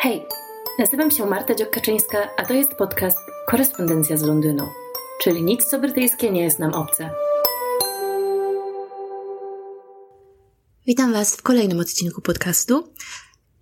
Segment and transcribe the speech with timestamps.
[0.00, 0.22] Hej,
[0.78, 4.64] nazywam się Marta Dziokaczyńska, a to jest podcast Korespondencja z Londynu,
[5.22, 7.10] czyli nic co brytyjskie nie jest nam obce.
[10.86, 12.92] Witam Was w kolejnym odcinku podcastu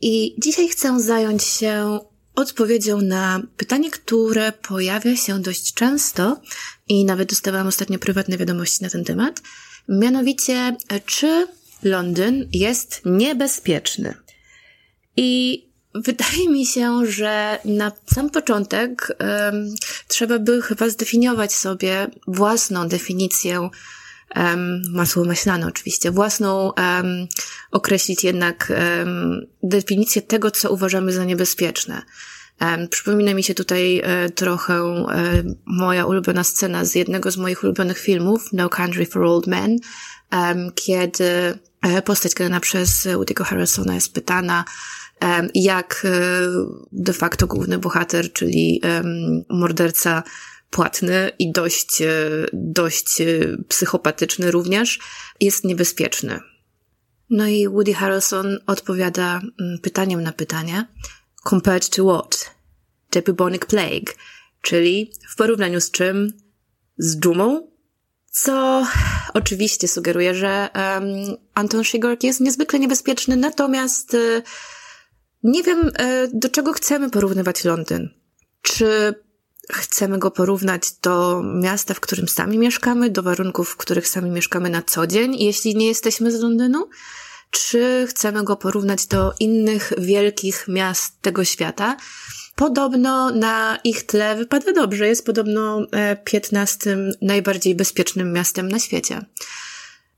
[0.00, 1.98] i dzisiaj chcę zająć się
[2.34, 6.41] odpowiedzią na pytanie, które pojawia się dość często
[6.89, 9.41] i nawet dostawałam ostatnio prywatne wiadomości na ten temat.
[9.89, 10.77] Mianowicie,
[11.07, 11.46] czy
[11.82, 14.14] Londyn jest niebezpieczny?
[15.16, 15.65] I
[16.05, 19.75] wydaje mi się, że na sam początek um,
[20.09, 23.71] trzeba by chyba zdefiniować sobie własną definicję
[24.36, 27.27] um, masło maślane oczywiście, własną um,
[27.71, 32.03] określić jednak um, definicję tego, co uważamy za niebezpieczne.
[32.61, 35.06] Um, przypomina mi się tutaj e, trochę e,
[35.67, 39.77] moja ulubiona scena z jednego z moich ulubionych filmów, No Country for Old Men,
[40.33, 44.64] um, kiedy e, postać grana przez Woody'ego Harrisona jest pytana,
[45.55, 46.41] jak e,
[46.92, 48.82] de facto główny bohater, czyli
[49.48, 50.22] morderca
[50.70, 53.24] płatny i dość, e, dość e,
[53.68, 54.98] psychopatyczny również,
[55.41, 56.41] jest niebezpieczny.
[57.30, 60.86] No i Woody Harrelson odpowiada mm, pytaniem na pytanie.
[61.48, 62.54] Compared to what?
[63.10, 64.12] The bubonic plague.
[64.62, 66.32] Czyli w porównaniu z czym?
[66.98, 67.70] Z dżumą?
[68.30, 68.86] Co
[69.34, 74.16] oczywiście sugeruje, że um, Anton Shigurg jest niezwykle niebezpieczny, natomiast
[75.47, 78.11] nie wiem, y, do czego chcemy porównywać Londyn.
[78.62, 79.14] Czy
[79.72, 84.70] chcemy go porównać do miasta, w którym sami mieszkamy, do warunków, w których sami mieszkamy
[84.70, 86.88] na co dzień, jeśli nie jesteśmy z Londynu?
[87.50, 91.97] Czy chcemy go porównać do innych wielkich miast tego świata?
[92.55, 95.08] Podobno na ich tle wypada dobrze.
[95.08, 95.86] Jest podobno
[96.25, 99.20] 15 e, najbardziej bezpiecznym miastem na świecie.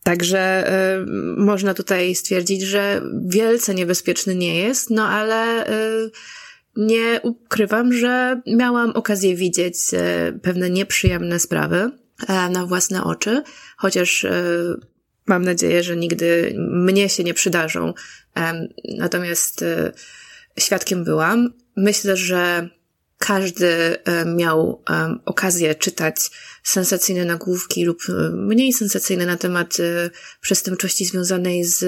[0.09, 1.07] Także y,
[1.37, 6.11] można tutaj stwierdzić, że wielce niebezpieczny nie jest, no ale y,
[6.77, 11.91] nie ukrywam, że miałam okazję widzieć y, pewne nieprzyjemne sprawy
[12.51, 13.43] na własne oczy,
[13.77, 14.27] chociaż
[15.27, 17.95] mam nadzieję, że nigdy mnie się nie przydarzą.
[18.99, 19.65] Natomiast
[20.59, 21.53] świadkiem byłam.
[21.77, 22.69] Myślę, że
[23.19, 23.69] każdy
[24.05, 26.17] e, miał e, okazję czytać
[26.65, 29.77] sensacyjne nagłówki lub e, mniej sensacyjne na temat
[30.41, 31.85] przestępczości związanej z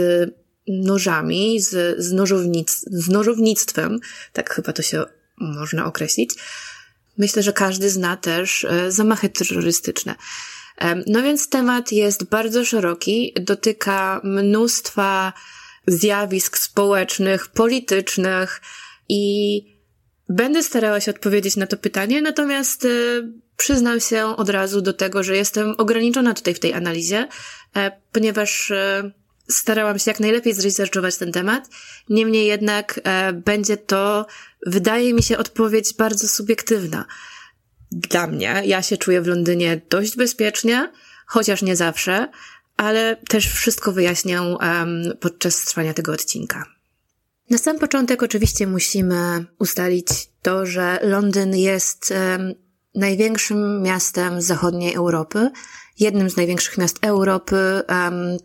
[0.69, 4.01] nożami, z, z, nożownic, z nożownictwem,
[4.33, 5.05] tak chyba to się
[5.39, 6.31] można określić.
[7.19, 10.15] Myślę, że każdy zna też zamachy terrorystyczne.
[11.07, 15.33] No więc temat jest bardzo szeroki, dotyka mnóstwa
[15.87, 18.61] zjawisk społecznych, politycznych
[19.09, 19.80] i
[20.31, 25.23] Będę starała się odpowiedzieć na to pytanie, natomiast y, przyznam się od razu do tego,
[25.23, 27.29] że jestem ograniczona tutaj w tej analizie,
[27.77, 29.13] e, ponieważ y,
[29.49, 31.69] starałam się jak najlepiej zresearchować ten temat.
[32.09, 34.27] Niemniej jednak e, będzie to,
[34.67, 37.05] wydaje mi się, odpowiedź bardzo subiektywna.
[37.93, 40.93] Dla mnie, ja się czuję w Londynie dość bezpiecznie,
[41.27, 42.29] chociaż nie zawsze,
[42.77, 44.41] ale też wszystko wyjaśnię
[45.21, 46.80] podczas trwania tego odcinka.
[47.51, 50.07] Na sam początek oczywiście musimy ustalić
[50.43, 52.15] to, że Londyn jest
[52.95, 55.51] największym miastem zachodniej Europy,
[55.99, 57.83] jednym z największych miast Europy.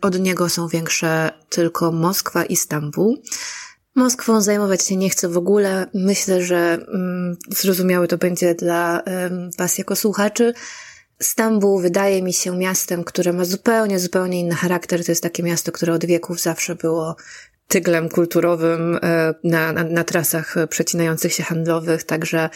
[0.02, 3.22] Od niego są większe tylko Moskwa i Stambuł.
[3.94, 5.86] Moskwą zajmować się nie chcę w ogóle.
[5.94, 9.02] Myślę, że um, zrozumiałe to będzie dla
[9.58, 10.54] Was jako słuchaczy.
[11.22, 15.04] Stambuł wydaje mi się miastem, które ma zupełnie, zupełnie inny charakter.
[15.04, 17.16] To jest takie miasto, które od wieków zawsze było
[17.68, 22.50] tyglem kulturowym e, na, na, na trasach przecinających się handlowych, także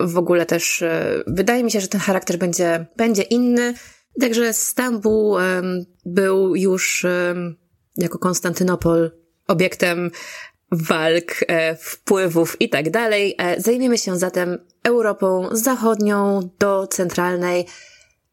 [0.00, 3.74] w ogóle też e, wydaje mi się, że ten charakter będzie, będzie inny.
[4.20, 5.36] Także Stambuł
[6.06, 7.06] był już
[7.96, 9.10] jako Konstantynopol
[9.48, 10.10] obiektem
[10.70, 13.36] walk, e, wpływów i tak dalej.
[13.58, 17.66] Zajmiemy się zatem Europą zachodnią do centralnej.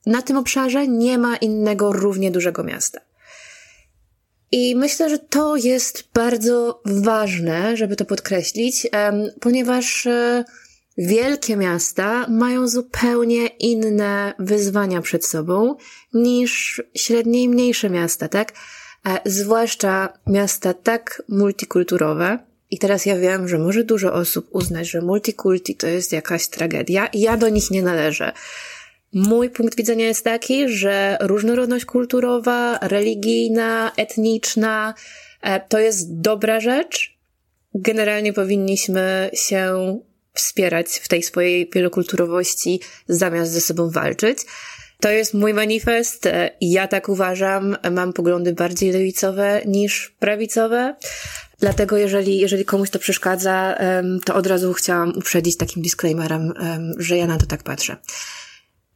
[0.05, 2.99] Na tym obszarze nie ma innego równie dużego miasta.
[4.51, 8.87] I myślę, że to jest bardzo ważne, żeby to podkreślić,
[9.39, 10.43] ponieważ e,
[10.97, 15.75] wielkie miasta mają zupełnie inne wyzwania przed sobą
[16.13, 18.53] niż średnie i mniejsze miasta, tak?
[19.07, 22.39] E, zwłaszcza miasta tak multikulturowe.
[22.71, 27.07] I teraz ja wiem, że może dużo osób uznać, że multikulti to jest jakaś tragedia
[27.07, 28.33] i ja do nich nie należę.
[29.13, 34.93] Mój punkt widzenia jest taki, że różnorodność kulturowa, religijna, etniczna
[35.41, 37.17] e, to jest dobra rzecz.
[37.75, 39.99] Generalnie powinniśmy się
[40.33, 44.37] wspierać w tej swojej wielokulturowości zamiast ze sobą walczyć.
[44.99, 46.29] To jest mój manifest.
[46.61, 47.77] Ja tak uważam.
[47.91, 50.95] Mam poglądy bardziej lewicowe niż prawicowe.
[51.59, 53.77] Dlatego jeżeli, jeżeli komuś to przeszkadza,
[54.25, 56.53] to od razu chciałam uprzedzić takim disclaimerem,
[56.97, 57.97] że ja na to tak patrzę.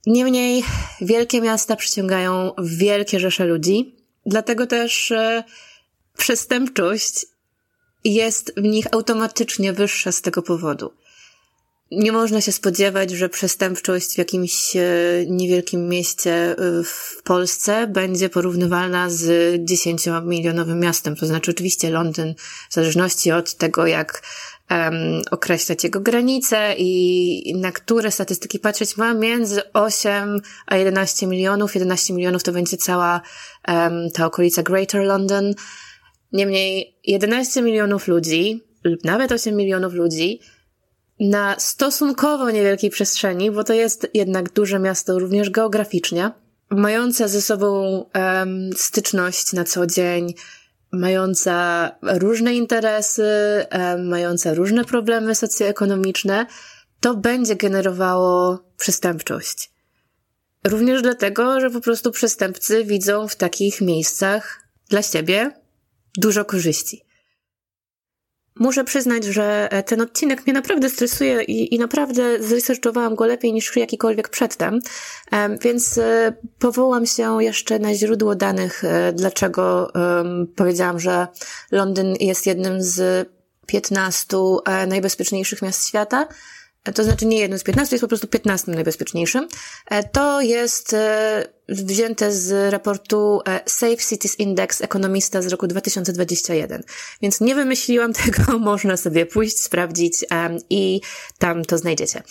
[0.05, 0.63] Niemniej
[1.01, 5.43] wielkie miasta przyciągają wielkie rzesze ludzi, dlatego też e,
[6.17, 7.25] przestępczość
[8.03, 10.93] jest w nich automatycznie wyższa z tego powodu.
[11.91, 14.81] Nie można się spodziewać, że przestępczość w jakimś e,
[15.27, 19.23] niewielkim mieście e, w Polsce będzie porównywalna z
[19.65, 21.15] 10-milionowym miastem.
[21.15, 22.35] To znaczy, oczywiście Londyn,
[22.69, 24.21] w zależności od tego, jak
[24.71, 31.75] um, określać jego granice i na które statystyki patrzeć, ma między 8 a 11 milionów.
[31.75, 33.21] 11 milionów to będzie cała
[33.67, 35.53] um, ta okolica Greater London.
[36.31, 40.39] Niemniej 11 milionów ludzi, lub nawet 8 milionów ludzi,
[41.19, 46.31] na stosunkowo niewielkiej przestrzeni, bo to jest jednak duże miasto również geograficznie,
[46.69, 47.81] mające ze sobą
[48.15, 50.33] um, styczność na co dzień,
[50.95, 53.25] mająca różne interesy,
[54.03, 56.45] mająca różne problemy socjoekonomiczne,
[56.99, 59.71] to będzie generowało przestępczość.
[60.67, 65.51] Również dlatego, że po prostu przestępcy widzą w takich miejscach dla siebie
[66.17, 67.04] dużo korzyści.
[68.59, 73.53] Muszę przyznać, że e, ten odcinek mnie naprawdę stresuje i, i naprawdę zresearchowałam go lepiej
[73.53, 74.79] niż jakikolwiek przedtem,
[75.61, 79.91] więc e, powołam się jeszcze na źródło danych, e, dlaczego
[80.55, 81.27] powiedziałam, że
[81.71, 83.29] Londyn jest jednym z
[83.65, 84.37] 15
[84.87, 86.27] najbezpieczniejszych miast świata
[86.93, 89.47] to znaczy nie jednym z 15, jest po prostu 15 najbezpieczniejszym.
[89.89, 96.83] E, to jest e, wzięte z raportu e, Safe Cities Index ekonomista z roku 2021.
[97.21, 100.25] Więc nie wymyśliłam tego, można sobie pójść, sprawdzić
[100.69, 101.01] i
[101.39, 102.23] tam to znajdziecie.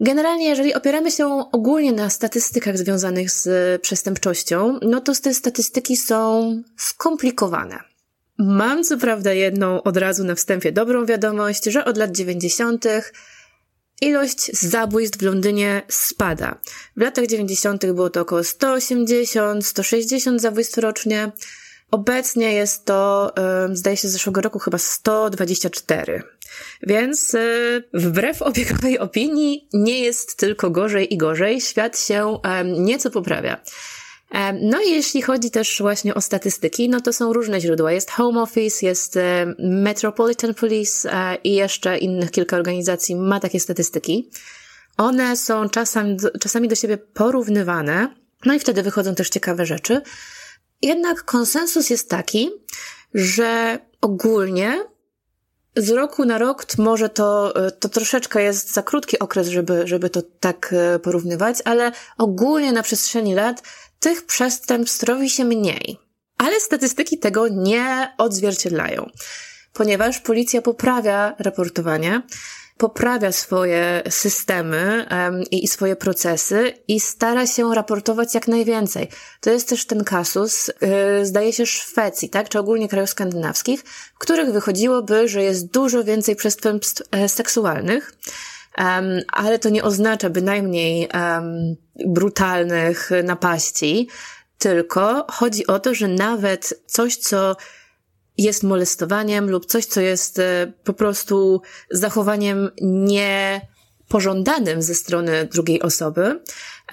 [0.00, 6.62] Generalnie, jeżeli opieramy się ogólnie na statystykach związanych z przestępczością, no to te statystyki są
[6.78, 7.78] skomplikowane.
[8.38, 12.84] Mam co prawda jedną od razu na wstępie dobrą wiadomość, że od lat 90
[14.00, 16.58] Ilość zabójstw w Londynie spada.
[16.96, 17.86] W latach 90.
[17.86, 21.32] było to około 180-160 zabójstw rocznie.
[21.90, 23.32] Obecnie jest to,
[23.72, 26.22] zdaje się, z zeszłego roku chyba 124.
[26.82, 31.60] Więc y, wbrew obiegowej opinii nie jest tylko gorzej i gorzej.
[31.60, 33.60] Świat się nieco poprawia.
[34.60, 37.92] No i jeśli chodzi też właśnie o statystyki, no to są różne źródła.
[37.92, 39.18] Jest Home Office, jest
[39.58, 44.30] Metropolitan Police e, i jeszcze innych kilka organizacji ma takie statystyki.
[44.96, 50.02] One są czasami, czasami do siebie porównywane, no i wtedy wychodzą też ciekawe rzeczy.
[50.82, 52.50] Jednak konsensus jest taki,
[53.14, 54.84] że ogólnie
[55.76, 60.10] z roku na rok może to, e, to troszeczkę jest za krótki okres, żeby, żeby
[60.10, 63.62] to tak e, porównywać, ale ogólnie na przestrzeni lat
[64.00, 65.98] tych przestępstw robi się mniej.
[66.38, 69.10] Ale statystyki tego nie odzwierciedlają,
[69.72, 72.22] ponieważ policja poprawia raportowanie,
[72.80, 79.08] poprawia swoje systemy um, i swoje procesy i stara się raportować jak najwięcej.
[79.40, 80.70] To jest też ten kasus,
[81.18, 83.82] yy, zdaje się, Szwecji, tak, czy ogólnie krajów skandynawskich,
[84.14, 88.12] w których wychodziłoby, że jest dużo więcej przestępstw e, seksualnych,
[88.78, 91.76] Um, ale to nie oznacza bynajmniej um,
[92.06, 94.08] brutalnych napaści,
[94.58, 97.56] tylko chodzi o to, że nawet coś, co
[98.38, 106.40] jest molestowaniem lub coś, co jest e, po prostu zachowaniem niepożądanym ze strony drugiej osoby,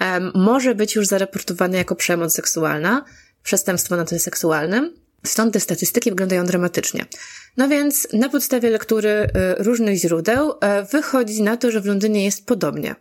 [0.00, 3.04] um, może być już zareportowane jako przemoc seksualna,
[3.42, 4.94] przestępstwo na tle seksualnym.
[5.26, 7.06] Stąd te statystyki wyglądają dramatycznie.
[7.58, 9.28] No więc na podstawie lektury y,
[9.64, 10.56] różnych źródeł y,
[10.92, 12.94] wychodzi na to, że w Londynie jest podobnie.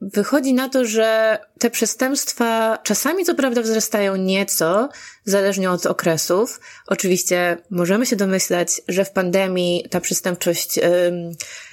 [0.00, 4.88] Wychodzi na to, że te przestępstwa czasami co prawda wzrastają nieco,
[5.24, 6.60] zależnie od okresów.
[6.86, 10.84] Oczywiście możemy się domyślać, że w pandemii ta przestępczość ym,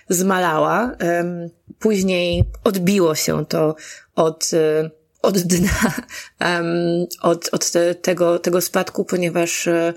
[0.09, 0.91] zmalała.
[1.19, 1.49] Ym,
[1.79, 3.75] później odbiło się to
[4.15, 4.89] od, y,
[5.21, 5.93] od dna,
[6.59, 9.93] ym, od, od te, tego, tego spadku, ponieważ y,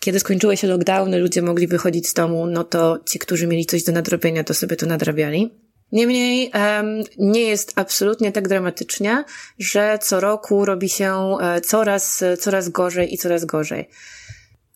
[0.00, 3.82] kiedy skończyły się lockdowny, ludzie mogli wychodzić z domu, no to ci, którzy mieli coś
[3.82, 5.54] do nadrobienia, to sobie to nadrabiali.
[5.92, 9.24] Niemniej um, nie jest absolutnie tak dramatycznie,
[9.58, 13.88] że co roku robi się e, coraz, coraz gorzej i coraz gorzej.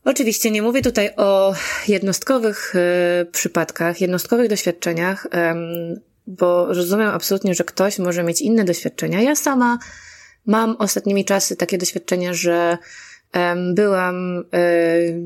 [0.05, 1.55] Oczywiście nie mówię tutaj o
[1.89, 5.27] jednostkowych e, przypadkach, jednostkowych doświadczeniach,
[6.27, 9.23] bo rozumiem absolutnie, że ktoś może mieć inne doświadczenia.
[9.23, 9.79] Ja sama
[10.47, 12.79] mam ostatnimi czasy takie doświadczenia, że
[13.75, 14.71] Byłam e,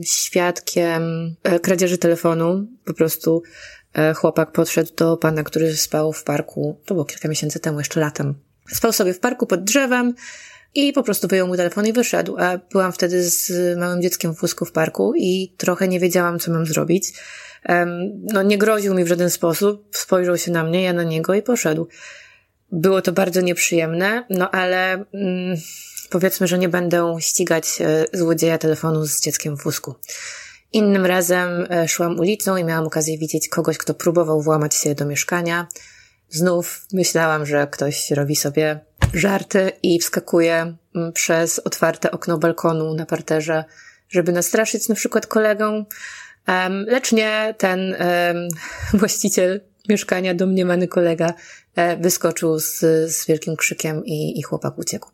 [0.05, 2.67] świadkiem e, kradzieży telefonu.
[2.85, 3.43] Po prostu
[3.95, 6.81] e, chłopak podszedł do pana, który spał w parku.
[6.85, 8.35] To było kilka miesięcy temu, jeszcze latem.
[8.69, 10.15] Spał sobie w parku pod drzewem.
[10.75, 12.37] i po prostu wyjął mu telefon i wyszedł.
[12.39, 16.53] A byłam wtedy z małym dzieckiem w wózku w parku i trochę nie wiedziałam, co
[16.53, 17.13] mam zrobić.
[18.33, 21.43] No, nie groził mi w żaden sposób, spojrzał się na mnie, ja na niego i
[21.43, 21.89] poszedł.
[22.73, 25.57] Było to bardzo nieprzyjemne, no ale mm,
[26.11, 29.95] powiedzmy, że nie będę ścigać e, złodzieja telefonu z dzieckiem w wózku.
[30.73, 35.07] Innym razem e, szłam ulicą i miałam okazję widzieć kogoś, kto próbował włamać się do
[35.07, 35.67] mieszkania.
[36.29, 38.81] Znów myślałam, że ktoś robi sobie
[39.15, 43.65] żarty i wskakuje mm, przez otwarte okno balkonu na parterze,
[44.09, 45.85] żeby nastraszyć na przykład kolegę.
[46.87, 47.97] Lecz nie, ten
[49.01, 51.35] właściciel mieszkania, domniemany kolega,
[51.75, 52.79] e, wyskoczył z,
[53.13, 55.11] z wielkim krzykiem i, i chłopak uciekł.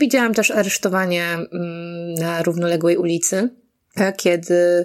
[0.00, 3.50] Widziałam też aresztowanie mm, na równoległej ulicy,
[3.96, 4.84] e, kiedy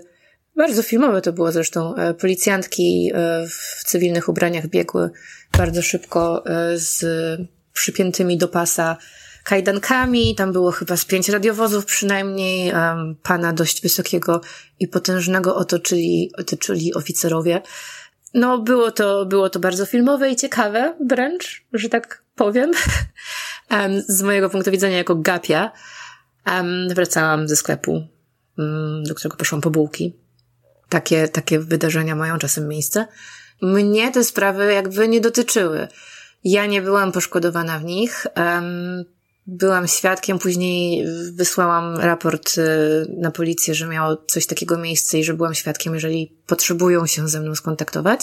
[0.56, 1.96] bardzo filmowe to było zresztą.
[1.96, 3.12] E, policjantki
[3.50, 5.10] w cywilnych ubraniach biegły
[5.58, 6.44] bardzo szybko
[6.76, 7.06] z
[7.74, 8.98] przypiętymi do pasa
[9.44, 10.36] kajdankami.
[10.36, 12.74] Tam było chyba z pięć radiowozów przynajmniej.
[13.24, 14.42] Pana dość wysokiego
[14.80, 17.62] i potężnego otoczyli, otoczyli oficerowie.
[18.34, 22.72] No, było to, było to bardzo filmowe i ciekawe, wręcz, że tak powiem.
[24.08, 25.72] Z mojego punktu widzenia jako gapia.
[26.90, 28.08] Wracałam ze sklepu,
[28.60, 30.16] mm, do którego poszłam po bułki.
[30.90, 33.08] Takie, takie wydarzenia mają czasem miejsce.
[33.62, 35.88] Mnie te sprawy jakby nie dotyczyły.
[36.44, 38.28] Ja nie byłam poszkodowana w nich.
[39.48, 42.62] Byłam świadkiem, później wysłałam raport y,
[43.18, 47.40] na policję, że miało coś takiego miejsce i że byłam świadkiem, jeżeli potrzebują się ze
[47.40, 48.22] mną skontaktować.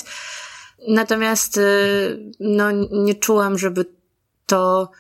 [0.89, 1.63] Natomiast y,
[2.41, 3.85] no, nie czułam, żeby
[4.47, 4.91] to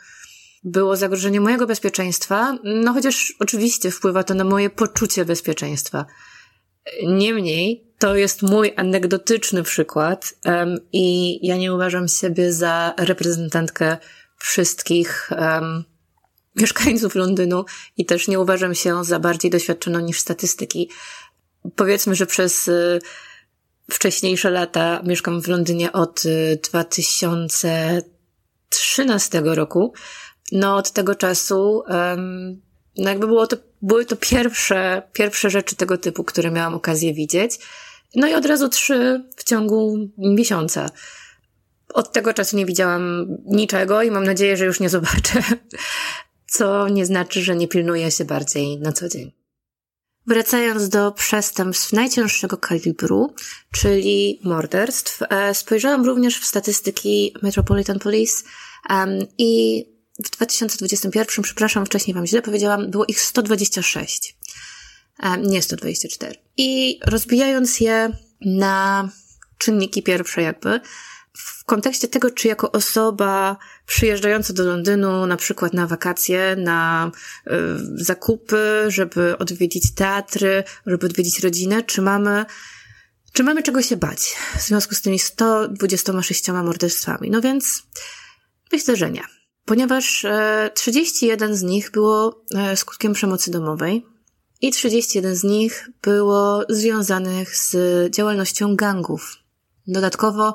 [0.70, 6.06] było zagrożenie mojego bezpieczeństwa, no chociaż oczywiście wpływa to na moje poczucie bezpieczeństwa.
[7.06, 13.96] Niemniej, to jest mój anegdotyczny przykład um, i ja nie uważam siebie za reprezentantkę
[14.38, 15.84] wszystkich um,
[16.56, 17.64] mieszkańców Londynu
[17.96, 20.90] i też nie uważam się za bardziej doświadczoną niż statystyki.
[21.76, 22.98] Powiedzmy, że przez y,
[23.90, 26.22] wcześniejsze lata mieszkam w Londynie od
[26.70, 29.92] 2013 y, roku.
[30.52, 32.62] No od tego czasu, um,
[32.96, 37.58] no jakby było to, były to pierwsze, pierwsze rzeczy tego typu, które miałam okazję widzieć.
[38.14, 40.90] No i od razu trzy w ciągu miesiąca.
[41.94, 45.42] Od tego czasu nie widziałam niczego i mam nadzieję, że już nie zobaczę
[46.48, 49.32] co nie znaczy, że nie pilnuje się bardziej na co dzień.
[50.26, 53.34] Wracając do przestępstw najcięższego kalibru,
[53.72, 58.44] czyli morderstw, e, spojrzałam również w statystyki Metropolitan Police
[59.38, 59.84] i
[60.24, 64.36] w 2021, przepraszam, wcześniej Wam źle powiedziałam, było ich 126,
[65.22, 66.34] um, nie 124.
[66.56, 69.08] I rozbijając je na
[69.58, 70.80] czynniki pierwsze jakby,
[71.38, 73.56] w kontekście tego, czy jako osoba
[73.86, 77.10] przyjeżdżająca do Londynu, na przykład na wakacje, na
[77.46, 77.50] y,
[78.04, 82.44] zakupy, żeby odwiedzić teatry, żeby odwiedzić rodzinę, czy mamy,
[83.32, 87.30] czy mamy czego się bać w związku z tymi 126 morderstwami?
[87.30, 87.82] No więc
[88.72, 89.37] myślę, że nie.
[89.68, 90.30] Ponieważ y,
[90.74, 94.06] 31 z nich było y, skutkiem przemocy domowej
[94.60, 97.76] i 31 z nich było związanych z
[98.14, 99.36] działalnością gangów.
[99.86, 100.54] Dodatkowo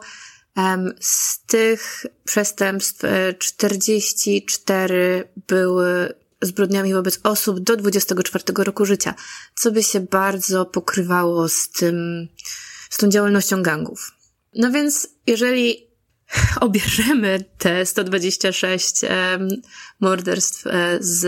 [1.00, 3.06] z tych przestępstw
[3.40, 9.14] 44 e, były zbrodniami wobec osób do 24 roku życia,
[9.56, 12.28] co by się bardzo pokrywało z tym,
[12.90, 14.12] z tą działalnością gangów.
[14.56, 15.93] No więc, jeżeli
[16.62, 19.02] obierzemy te 126
[20.00, 21.28] morderstw e, z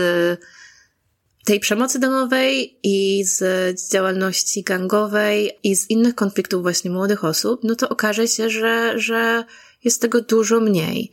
[1.44, 7.74] tej przemocy domowej i z działalności gangowej i z innych konfliktów właśnie młodych osób, no
[7.74, 9.44] to okaże się, że, że
[9.84, 11.12] jest tego dużo mniej.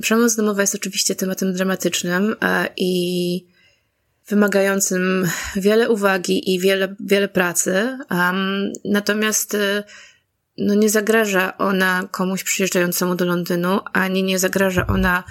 [0.00, 3.46] Przemoc domowa jest oczywiście tematem dramatycznym e, i
[4.28, 7.98] wymagającym wiele uwagi i wiele, wiele pracy.
[8.84, 9.84] Natomiast e,
[10.58, 15.24] no nie zagraża ona komuś przyjeżdżającemu do Londynu, ani nie zagraża ona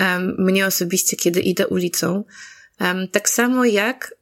[0.00, 2.24] um, mnie osobiście, kiedy idę ulicą.
[3.12, 4.14] Tak samo jak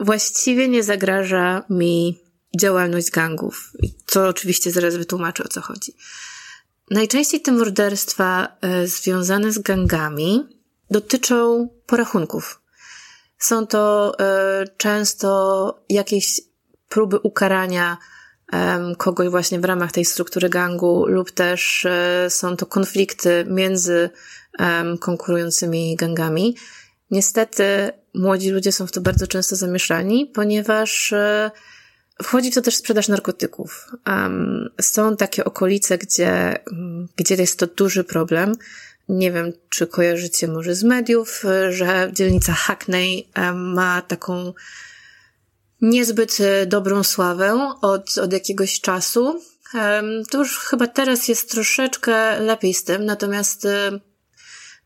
[0.00, 2.20] właściwie nie zagraża mi
[2.60, 3.72] działalność gangów,
[4.06, 5.96] co oczywiście zaraz wytłumaczę o co chodzi.
[6.90, 10.46] Najczęściej te morderstwa e, związane z gangami
[10.90, 12.60] dotyczą porachunków.
[13.38, 16.40] Są to e, często jakieś
[16.88, 17.98] próby ukarania
[18.98, 24.10] kogoś właśnie w ramach tej struktury gangu, lub też e, są to konflikty między
[25.00, 26.56] konkurującymi gangami.
[27.10, 31.50] Niestety młodzi ludzie są w to bardzo często zamieszani, ponieważ e,
[32.22, 33.90] wchodzi w to też sprzedaż narkotyków.
[34.80, 36.58] Są takie okolice, gdzie,
[37.16, 38.54] gdzie jest to duży problem.
[39.08, 44.52] Nie wiem, czy kojarzycie może z mediów, że dzielnica Hackney ma taką
[45.82, 49.42] niezbyt dobrą sławę od, od jakiegoś czasu.
[50.30, 53.66] To już chyba teraz jest troszeczkę lepiej z tym, natomiast,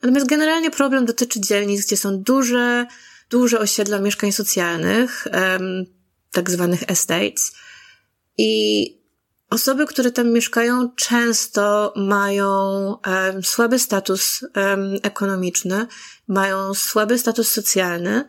[0.03, 2.87] natomiast generalnie problem dotyczy dzielnic, gdzie są duże,
[3.31, 5.29] duże osiedla mieszkań socjalnych,
[6.33, 7.53] tak zwanych estates.
[8.39, 8.93] I
[9.51, 12.95] osoby, które tam mieszkają, często mają
[13.43, 14.45] słaby status
[15.03, 15.87] ekonomiczny,
[16.29, 18.25] mają słaby status socjalny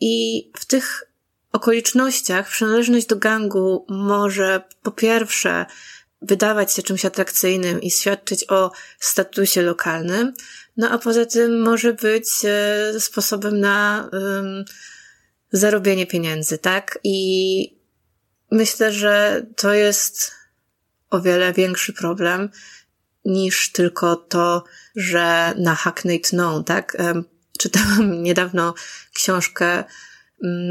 [0.00, 1.07] i w tych
[1.52, 5.66] okolicznościach przynależność do gangu może po pierwsze
[6.22, 10.32] wydawać się czymś atrakcyjnym i świadczyć o statusie lokalnym,
[10.76, 14.64] no a poza tym może być e, sposobem na um,
[15.52, 16.98] zarobienie pieniędzy, tak?
[17.04, 17.78] I
[18.50, 20.32] myślę, że to jest
[21.10, 22.50] o wiele większy problem
[23.24, 24.64] niż tylko to,
[24.96, 26.96] że na Hackney tną, tak?
[27.58, 28.74] Czytałam niedawno
[29.14, 29.84] książkę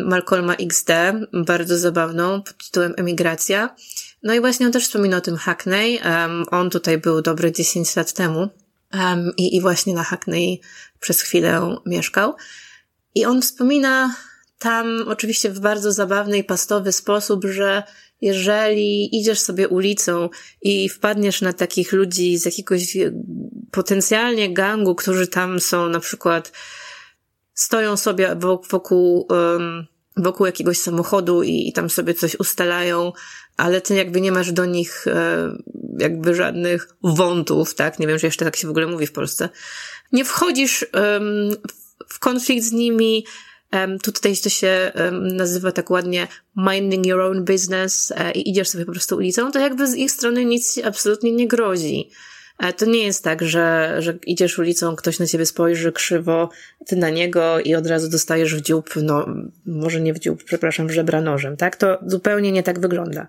[0.05, 0.89] Malcolma XD,
[1.33, 3.75] bardzo zabawną, pod tytułem Emigracja.
[4.23, 5.99] No i właśnie on też wspomina o tym Hackney.
[6.05, 8.49] Um, on tutaj był dobre 10 lat temu
[8.93, 10.61] um, i, i właśnie na Hackney
[10.99, 12.35] przez chwilę mieszkał.
[13.15, 14.15] I on wspomina
[14.59, 17.83] tam oczywiście w bardzo zabawny i pastowy sposób, że
[18.21, 20.29] jeżeli idziesz sobie ulicą
[20.61, 22.97] i wpadniesz na takich ludzi z jakiegoś
[23.71, 26.51] potencjalnie gangu, którzy tam są na przykład
[27.57, 28.35] stoją sobie
[28.69, 29.27] wokół,
[30.17, 33.13] wokół jakiegoś samochodu i, tam sobie coś ustalają,
[33.57, 35.51] ale ty jakby nie masz do nich e,
[35.99, 37.99] jakby żadnych wątów, tak?
[37.99, 39.49] Nie wiem, że jeszcze tak się w ogóle mówi w Polsce.
[40.11, 40.85] Nie wchodzisz
[42.07, 43.25] w konflikt z nimi,
[43.71, 48.85] Um, tutaj to się nazywa tak ładnie minding your own business e, i idziesz sobie
[48.85, 52.09] po prostu ulicą, to jakby z ich strony nic absolutnie nie grozi.
[52.77, 56.49] To nie jest tak, że, że idziesz ulicą, ktoś na ciebie spojrzy krzywo,
[56.87, 59.25] ty na niego i od razu dostajesz w dziób, no
[59.65, 61.75] może nie w dziób, przepraszam, w żebra nożem, tak?
[61.75, 63.27] To zupełnie nie tak wygląda.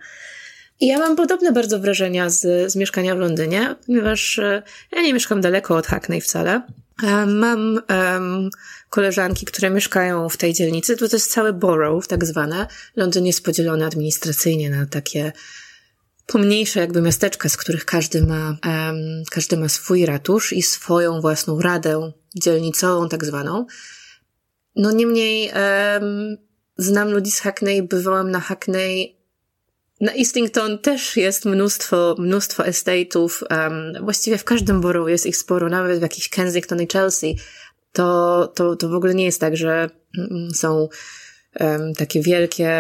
[0.81, 5.15] I ja mam podobne bardzo wrażenia z, z mieszkania w Londynie, ponieważ e, ja nie
[5.15, 6.63] mieszkam daleko od Hackney wcale.
[7.03, 8.51] E, mam um,
[8.91, 10.97] koleżanki, które mieszkają w tej dzielnicy.
[10.97, 12.67] To jest całe borough, tak zwane.
[12.97, 15.33] Londyn jest podzielony administracyjnie na takie
[16.29, 21.61] pomniejsze jakby miasteczka, z których każdy ma, um, każdy ma swój ratusz i swoją własną
[21.61, 23.67] radę dzielnicową, tak zwaną.
[24.77, 26.37] No niemniej um,
[26.77, 29.19] znam ludzi z Hackney, bywałam na Hackney
[30.01, 33.43] na Eastington też jest mnóstwo, mnóstwo estate'ów.
[33.51, 37.39] Um, właściwie w każdym borough jest ich sporo, nawet w jakichś Kensington i Chelsea.
[37.93, 40.51] To, to, to w ogóle nie jest tak, że mm,
[41.97, 42.71] takie wielkie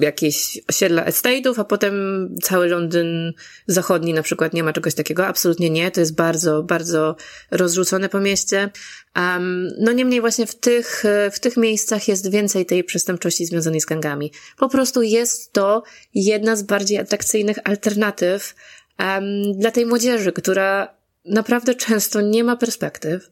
[0.00, 1.94] jakieś osiedla estate'ów, a potem
[2.42, 3.32] cały Londyn
[3.66, 5.26] zachodni na przykład nie ma czegoś takiego.
[5.26, 5.90] Absolutnie nie.
[5.90, 7.16] To jest bardzo, bardzo
[7.50, 8.70] rozrzucone po mieście.
[9.16, 13.86] Um, no niemniej właśnie w tych, w tych miejscach jest więcej tej przestępczości związanej z
[13.86, 14.32] gangami.
[14.58, 15.82] Po prostu jest to
[16.14, 18.54] jedna z bardziej atrakcyjnych alternatyw
[18.98, 19.24] um,
[19.58, 23.30] dla tej młodzieży, która naprawdę często nie ma perspektyw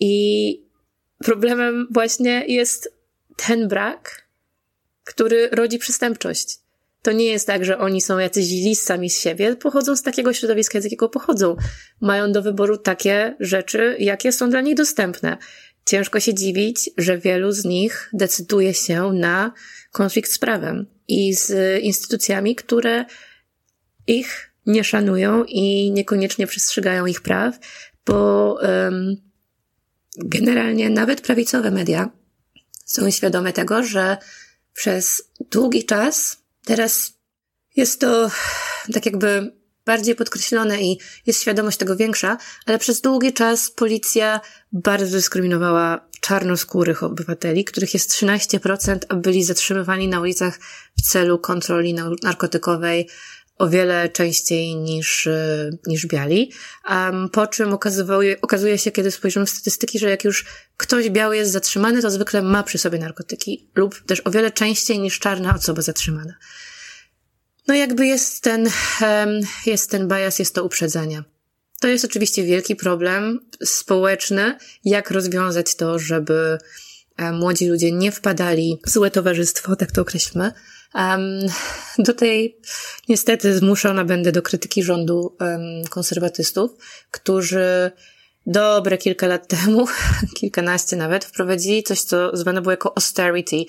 [0.00, 0.68] i
[1.24, 2.97] problemem właśnie jest
[3.46, 4.28] ten brak,
[5.04, 6.58] który rodzi przestępczość.
[7.02, 10.80] To nie jest tak, że oni są jacyś źli z siebie, pochodzą z takiego środowiska,
[10.80, 11.56] z jakiego pochodzą.
[12.00, 15.36] Mają do wyboru takie rzeczy, jakie są dla nich dostępne.
[15.86, 19.52] Ciężko się dziwić, że wielu z nich decyduje się na
[19.92, 23.04] konflikt z prawem i z instytucjami, które
[24.06, 27.58] ich nie szanują i niekoniecznie przestrzegają ich praw,
[28.06, 29.16] bo um,
[30.24, 32.17] generalnie nawet prawicowe media
[32.88, 34.16] są świadome tego, że
[34.74, 37.12] przez długi czas, teraz
[37.76, 38.30] jest to
[38.92, 39.52] tak jakby
[39.86, 44.40] bardziej podkreślone i jest świadomość tego większa, ale przez długi czas policja
[44.72, 50.58] bardzo dyskryminowała czarnoskórych obywateli, których jest 13%, a byli zatrzymywani na ulicach
[50.98, 53.08] w celu kontroli narkotykowej,
[53.58, 56.52] o wiele częściej niż, e, niż biali.
[56.90, 60.44] Um, po czym okazuje, okazuje się, kiedy spojrzymy w statystyki, że jak już
[60.76, 64.98] ktoś biały jest zatrzymany, to zwykle ma przy sobie narkotyki lub też o wiele częściej
[64.98, 66.34] niż czarna osoba zatrzymana.
[67.68, 68.70] No jakby jest ten,
[69.66, 71.22] jest ten bias, jest to uprzedzenie.
[71.80, 76.58] To jest oczywiście wielki problem społeczny, jak rozwiązać to, żeby
[77.32, 80.52] młodzi ludzie nie wpadali w złe towarzystwo, tak to określmy.
[80.94, 81.22] Um,
[82.06, 82.56] tutaj
[83.08, 86.70] niestety zmuszona będę do krytyki rządu um, konserwatystów,
[87.10, 87.90] którzy
[88.46, 89.86] dobre kilka lat temu,
[90.36, 93.64] kilkanaście nawet, wprowadzili coś, co zwane było jako austerity.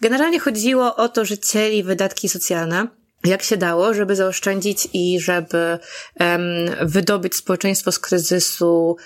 [0.00, 2.88] Generalnie chodziło o to, że cieli wydatki socjalne
[3.24, 5.78] jak się dało, żeby zaoszczędzić i żeby
[6.20, 6.40] um,
[6.82, 8.96] wydobyć społeczeństwo z kryzysu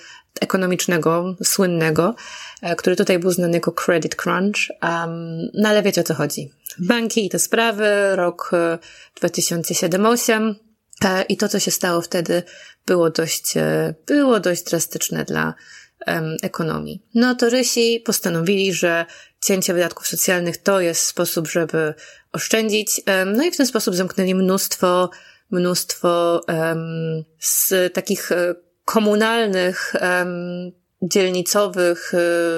[0.41, 2.15] ekonomicznego, słynnego,
[2.61, 4.57] e, który tutaj był znany jako credit crunch.
[4.81, 6.51] Um, no ale wiecie o co chodzi.
[6.79, 8.51] Banki i te sprawy, rok
[9.21, 10.55] 2007-2008
[11.05, 12.43] e, i to, co się stało wtedy,
[12.85, 15.53] było dość, e, było dość drastyczne dla
[16.07, 17.01] um, ekonomii.
[17.15, 19.05] No to Rysi postanowili, że
[19.41, 21.93] cięcie wydatków socjalnych to jest sposób, żeby
[22.31, 25.09] oszczędzić, um, no i w ten sposób zamknęli mnóstwo,
[25.51, 29.93] mnóstwo um, z takich e, komunalnych,
[31.03, 32.13] dzielnicowych,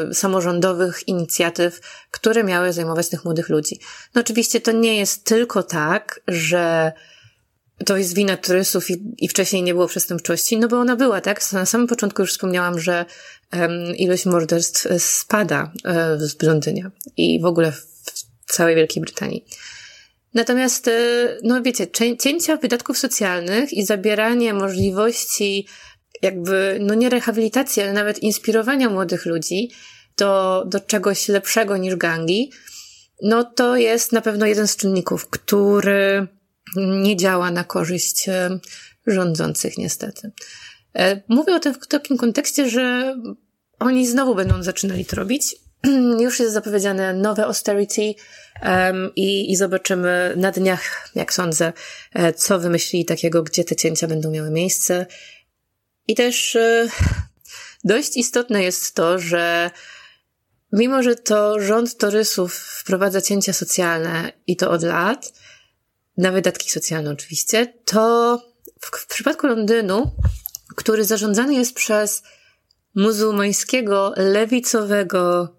[0.09, 3.79] y, samorządowych inicjatyw, które miały zajmować tych młodych ludzi.
[4.15, 6.93] No oczywiście to nie jest tylko tak, że
[7.85, 11.51] to jest wina turystów i, i wcześniej nie było przestępczości, no bo ona była, tak?
[11.51, 13.05] Na samym początku już wspomniałam, że
[13.53, 17.83] um, ilość morderstw e, spada um, w Londynie i w ogóle w
[18.45, 19.45] całej Wielkiej Brytanii.
[20.33, 20.91] Natomiast, e,
[21.43, 21.87] no wiecie,
[22.19, 25.67] cięcia wydatków socjalnych i zabieranie możliwości
[26.21, 29.71] jakby, no nie rehabilitacji, ale nawet inspirowania młodych ludzi
[30.17, 32.51] do, do czegoś lepszego niż gangi,
[33.21, 36.27] no to jest na pewno jeden z czynników, który
[36.77, 38.59] nie działa na korzyść e,
[39.07, 40.31] rządzących niestety.
[40.95, 43.15] E, mówię o tym w takim kontekście, że
[43.79, 45.55] oni znowu będą zaczynali to robić.
[46.19, 48.13] Już jest zapowiedziane nowe austerity
[48.61, 51.73] um, i, i zobaczymy na dniach, jak sądzę,
[52.13, 55.05] e, co wymyślili takiego, gdzie te cięcia będą miały miejsce.
[56.07, 56.57] I też
[57.83, 59.71] dość istotne jest to, że
[60.71, 65.33] mimo, że to rząd torysów wprowadza cięcia socjalne i to od lat,
[66.17, 68.37] na wydatki socjalne oczywiście, to
[68.81, 70.11] w, w przypadku Londynu,
[70.75, 72.23] który zarządzany jest przez
[72.95, 75.55] muzułmańskiego, lewicowego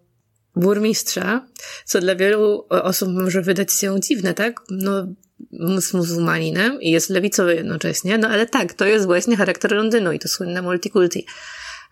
[0.56, 1.46] burmistrza,
[1.84, 4.60] co dla wielu osób może wydać się dziwne, tak?
[4.70, 5.06] No,
[5.52, 10.18] jest muzułmaninem i jest lewicowy jednocześnie, no ale tak, to jest właśnie charakter Londynu i
[10.18, 11.26] to słynne multikulti.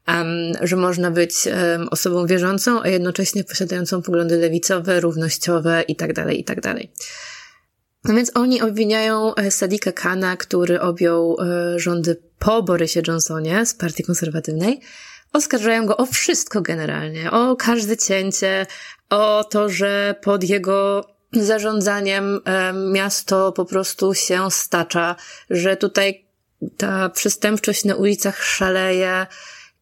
[0.08, 0.26] Um,
[0.62, 6.40] że można być um, osobą wierzącą, a jednocześnie posiadającą poglądy lewicowe, równościowe i tak dalej,
[6.40, 6.60] i tak.
[8.04, 13.74] No więc oni obwiniają e, Sadika Kana, który objął e, rządy po Borysie Johnsonie z
[13.74, 14.80] partii konserwatywnej.
[15.32, 18.66] Oskarżają go o wszystko generalnie, o każde cięcie,
[19.10, 21.04] o to, że pod jego
[21.42, 22.40] zarządzaniem
[22.92, 25.16] miasto po prostu się stacza,
[25.50, 26.24] że tutaj
[26.76, 29.26] ta przestępczość na ulicach szaleje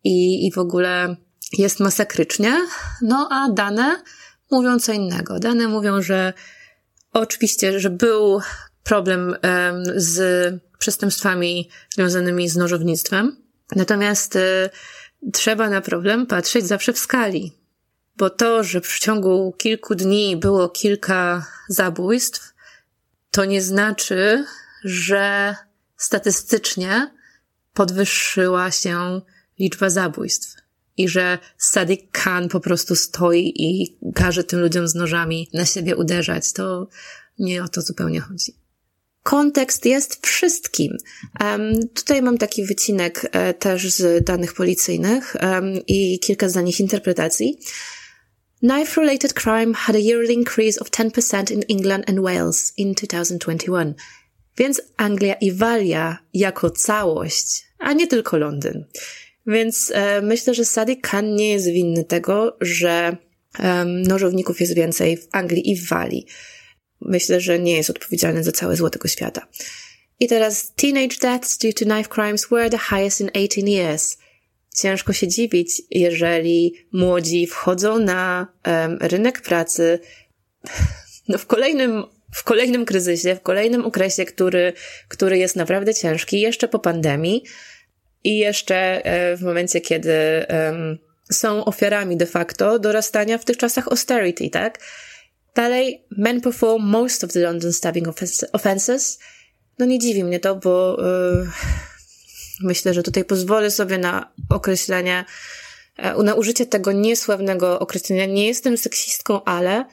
[0.04, 1.16] i, i w ogóle
[1.58, 2.66] jest masakrycznie.
[3.02, 4.02] No a dane
[4.50, 5.38] mówią co innego.
[5.38, 6.32] Dane mówią, że
[7.12, 8.40] Oczywiście, że był
[8.84, 9.36] problem
[9.96, 13.36] z przestępstwami związanymi z nożownictwem,
[13.76, 14.70] natomiast e,
[15.32, 17.52] trzeba na problem patrzeć zawsze w skali,
[18.22, 22.54] bo to, że w ciągu kilku dni było kilka zabójstw,
[23.30, 24.44] to nie znaczy,
[24.84, 25.56] że
[25.96, 27.10] statystycznie
[27.74, 29.20] podwyższyła się
[29.58, 30.56] liczba zabójstw
[30.96, 35.96] i że Sadiq Khan po prostu stoi i każe tym ludziom z nożami na siebie
[35.96, 36.52] uderzać.
[36.52, 36.88] To
[37.38, 38.56] nie o to zupełnie chodzi.
[39.22, 40.96] Kontekst jest wszystkim.
[41.40, 46.80] Um, tutaj mam taki wycinek e, też z danych policyjnych um, i kilka z nich
[46.80, 47.58] interpretacji.
[48.62, 53.94] Knife-related crime had a yearly increase of 10% in England and Wales in 2021.
[54.56, 58.84] Więc Anglia i Walia jako całość, a nie tylko Londyn.
[59.46, 63.16] Więc e, myślę, że Sadiq Khan nie jest winny tego, że
[63.58, 66.26] e, nożowników jest więcej w Anglii i w Walii.
[67.00, 69.46] Myślę, że nie jest odpowiedzialny za całe zło tego świata.
[70.20, 74.18] I teraz teenage deaths due to knife crimes were the highest in 18 years.
[74.74, 79.98] Ciężko się dziwić, jeżeli młodzi wchodzą na um, rynek pracy
[81.28, 82.04] no, w kolejnym
[82.34, 84.72] w kolejnym kryzysie, w kolejnym okresie, który,
[85.08, 87.44] który jest naprawdę ciężki, jeszcze po pandemii,
[88.24, 90.12] i jeszcze e, w momencie, kiedy
[90.48, 90.98] um,
[91.32, 94.78] są ofiarami de facto dorastania w tych czasach austerity, tak?
[95.54, 98.08] Dalej, men perform most of the London stabbing
[98.52, 99.18] offenses.
[99.78, 101.46] No nie dziwi mnie to, bo yy,
[102.62, 105.24] myślę, że tutaj pozwolę sobie na określenie,
[105.98, 108.26] yy, na użycie tego niesławnego określenia.
[108.26, 109.84] Nie jestem seksistką, ale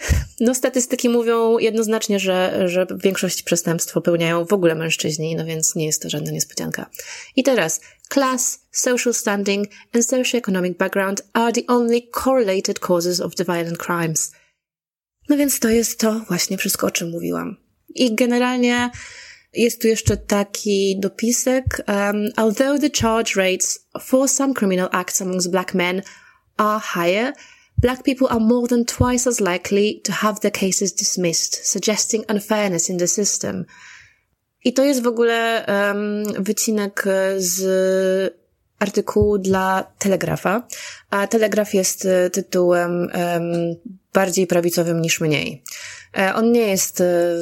[0.40, 5.86] no, statystyki mówią jednoznacznie, że, że większość przestępstw popełniają w ogóle mężczyźni, no więc nie
[5.86, 6.90] jest to żadna niespodzianka.
[7.36, 7.80] I teraz,
[8.12, 14.32] class, social standing and socioeconomic background are the only correlated causes of the violent crimes.
[15.28, 17.56] No więc to jest to właśnie wszystko, o czym mówiłam.
[17.94, 18.90] I generalnie
[19.54, 21.64] jest tu jeszcze taki dopisek.
[21.88, 26.02] Um, although the charge rates for some criminal acts amongst black men
[26.56, 27.32] are higher,
[27.78, 32.90] Black people are more than twice as likely to have their cases dismissed, suggesting unfairness
[32.90, 33.64] in the system.
[34.64, 37.04] I to jest w ogóle um, wycinek
[37.36, 38.34] z
[38.78, 40.66] artykułu dla Telegrafa,
[41.10, 43.10] a Telegraf jest e, tytułem um,
[44.12, 45.62] bardziej prawicowym niż mniej.
[46.18, 47.34] E, on nie jest e,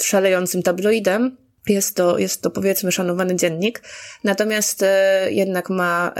[0.00, 1.36] szalejącym tabloidem,
[1.68, 3.82] jest to, jest to powiedzmy szanowany dziennik,
[4.24, 4.84] natomiast
[5.30, 6.14] jednak ma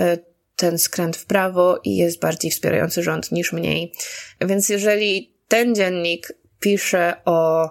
[0.57, 3.93] ten skręt w prawo i jest bardziej wspierający rząd niż mniej.
[4.41, 7.71] Więc jeżeli ten dziennik pisze o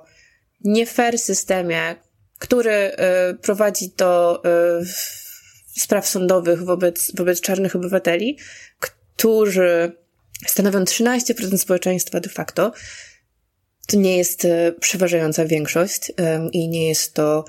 [0.62, 1.96] nie fair systemie,
[2.40, 2.92] który
[3.42, 4.44] prowadzi do
[5.78, 8.38] spraw sądowych wobec, wobec czarnych obywateli,
[8.80, 9.92] którzy
[10.48, 12.72] stanowią 13% społeczeństwa de facto.
[13.90, 16.12] To nie jest e, przeważająca większość
[16.52, 17.46] i nie jest to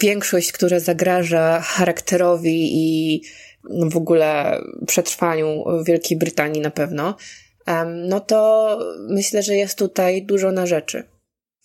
[0.00, 3.22] większość, która zagraża charakterowi i
[3.70, 7.16] no w ogóle przetrwaniu Wielkiej Brytanii na pewno,
[7.86, 11.04] no to myślę, że jest tutaj dużo na rzeczy.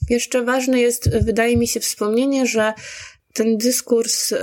[0.10, 2.74] Jeszcze ważne jest, wydaje mi się, wspomnienie, że
[3.34, 4.42] ten dyskurs um,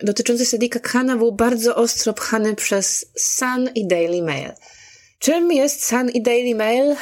[0.00, 4.52] dotyczący Sadika Khana był bardzo ostro pchany przez Sun i Daily Mail.
[5.18, 6.96] Czym jest Sun i Daily Mail?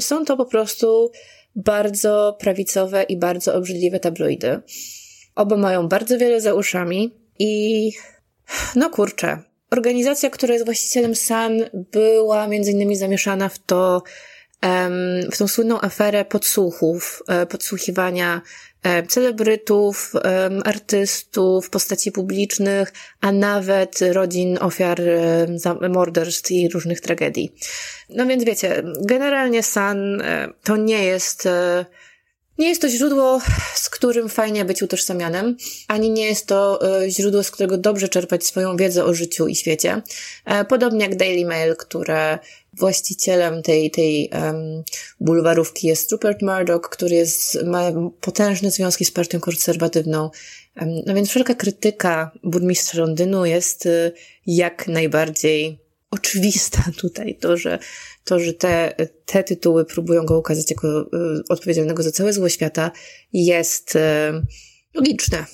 [0.00, 1.10] Są to po prostu
[1.54, 4.60] bardzo prawicowe i bardzo obrzydliwe tabloidy.
[5.34, 7.92] Oba mają bardzo wiele za uszami i
[8.74, 9.42] no kurczę.
[9.70, 14.02] Organizacja, która jest właścicielem Sun, była między innymi zamieszana w to,
[15.32, 18.42] w tą słynną aferę podsłuchów, e, podsłuchiwania
[19.08, 20.12] celebrytów,
[20.64, 25.00] artystów, postaci publicznych, a nawet rodzin ofiar
[25.88, 27.52] morderstw i różnych tragedii.
[28.10, 31.86] No więc wiecie, generalnie Sun e, to nie jest e,
[32.58, 33.40] nie jest to źródło,
[33.74, 35.56] z którym fajnie być utożsamianym,
[35.88, 40.02] ani nie jest to źródło, z którego dobrze czerpać swoją wiedzę o życiu i świecie.
[40.68, 42.38] Podobnie jak Daily Mail, które
[42.72, 44.82] właścicielem tej, tej um,
[45.20, 50.30] bulwarówki jest Rupert Murdoch, który jest, ma potężne związki z partią konserwatywną.
[51.06, 54.12] No więc wszelka krytyka burmistrza Londynu jest y,
[54.46, 55.78] jak najbardziej
[56.10, 57.38] oczywista tutaj.
[57.40, 57.78] To, że,
[58.24, 58.94] to, że te,
[59.26, 61.06] te tytuły próbują go ukazać jako y,
[61.48, 62.90] odpowiedzialnego za całe zło świata
[63.32, 64.00] jest y,
[64.94, 65.44] logiczne.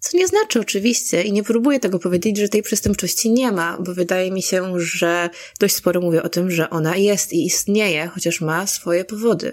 [0.00, 3.94] Co nie znaczy oczywiście i nie próbuję tego powiedzieć, że tej przestępczości nie ma, bo
[3.94, 8.40] wydaje mi się, że dość sporo mówię o tym, że ona jest i istnieje, chociaż
[8.40, 9.52] ma swoje powody.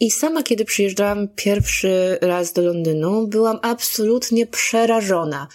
[0.00, 5.48] I sama, kiedy przyjeżdżałam pierwszy raz do Londynu, byłam absolutnie przerażona.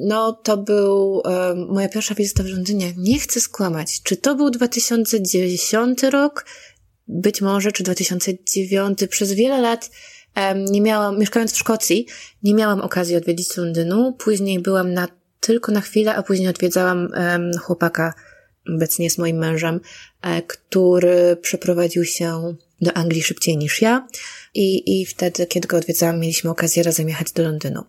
[0.00, 1.22] No, to był
[1.68, 2.92] moja pierwsza wizyta w Londynie.
[2.96, 4.02] Nie chcę skłamać.
[4.02, 6.46] Czy to był 2010 rok?
[7.08, 8.98] Być może, czy 2009.
[9.10, 9.90] Przez wiele lat
[10.70, 12.06] nie miałam, mieszkając w Szkocji,
[12.42, 14.12] nie miałam okazji odwiedzić Londynu.
[14.12, 15.08] Później byłam na,
[15.40, 17.08] tylko na chwilę, a później odwiedzałam
[17.60, 18.14] chłopaka,
[18.68, 19.80] obecnie jest moim mężem,
[20.22, 24.08] e, który przeprowadził się do Anglii szybciej niż ja.
[24.54, 27.84] I, I wtedy, kiedy go odwiedzałam, mieliśmy okazję razem jechać do Londynu.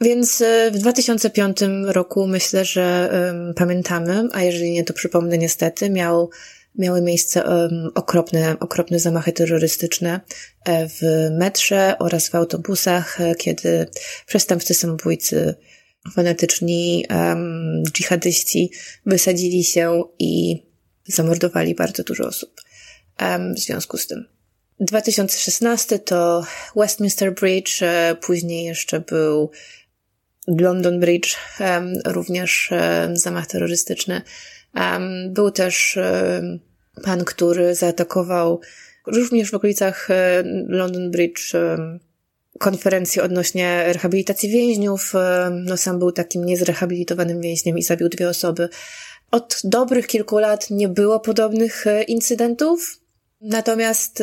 [0.00, 5.90] Więc e, w 2005 roku myślę, że um, pamiętamy, a jeżeli nie, to przypomnę niestety,
[5.90, 6.30] miał
[6.78, 10.20] miały miejsce um, okropne, okropne zamachy terrorystyczne
[10.64, 13.86] e, w metrze oraz w autobusach, e, kiedy
[14.26, 15.54] przestępcy samobójcy,
[16.14, 18.70] fanatyczni um, dżihadyści
[19.06, 20.62] wysadzili się i
[21.04, 22.60] zamordowali bardzo dużo osób
[23.20, 24.28] um, w związku z tym.
[24.80, 27.80] 2016 to Westminster Bridge,
[28.20, 29.50] później jeszcze był
[30.46, 31.36] London Bridge,
[32.06, 32.70] również
[33.12, 34.22] zamach terrorystyczny.
[35.28, 35.98] Był też
[37.02, 38.60] pan, który zaatakował
[39.06, 41.98] również w okolicach e, London Bridge e,
[42.58, 45.14] konferencję odnośnie rehabilitacji więźniów.
[45.14, 48.68] E, no sam był takim niezrehabilitowanym więźniem i zabił dwie osoby.
[49.30, 53.00] Od dobrych kilku lat nie było podobnych incydentów,
[53.40, 54.22] natomiast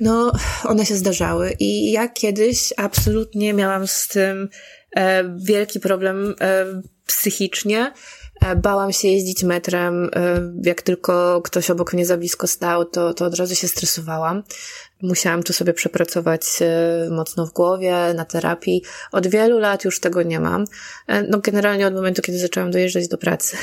[0.00, 0.32] no,
[0.64, 4.48] one się zdarzały i ja kiedyś absolutnie miałam z tym
[5.36, 6.34] wielki problem
[7.06, 7.92] psychicznie.
[8.40, 10.10] E, bałam się jeździć metrem.
[10.16, 14.42] E, jak tylko ktoś obok mnie za blisko stał, to, to od razu się stresowałam.
[15.02, 18.82] Musiałam tu sobie przepracować e, mocno w głowie, na terapii.
[19.12, 20.64] Od wielu lat już tego nie mam.
[21.28, 23.56] No generalnie od momentu, kiedy zaczęłam dojeżdżać do pracy.